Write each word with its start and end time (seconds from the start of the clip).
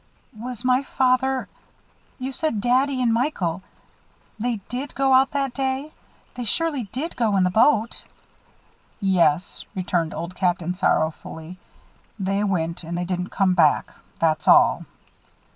"Was 0.35 0.65
my 0.65 0.81
father 0.81 1.47
you 2.17 2.31
said 2.31 2.59
daddy 2.59 3.03
and 3.03 3.13
Michael 3.13 3.61
they 4.39 4.55
did 4.67 4.95
go 4.95 5.13
out 5.13 5.29
that 5.29 5.53
day? 5.53 5.91
They 6.33 6.43
surely 6.43 6.85
did 6.85 7.15
go 7.15 7.35
in 7.37 7.43
the 7.43 7.51
boat?" 7.51 8.03
"Yes," 8.99 9.63
returned 9.75 10.15
Old 10.15 10.33
Captain, 10.35 10.73
sorrowfully. 10.73 11.59
"They 12.17 12.43
went 12.43 12.83
and 12.83 12.97
they 12.97 13.05
didn't 13.05 13.27
come 13.29 13.53
back. 13.53 13.91
That's 14.19 14.47
all." 14.47 14.85